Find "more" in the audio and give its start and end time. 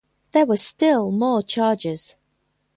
1.11-1.43